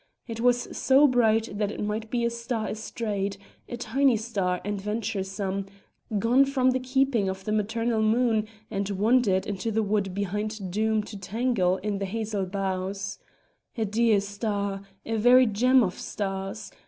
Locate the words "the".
6.71-6.79, 7.45-7.51, 9.69-9.83, 11.99-12.05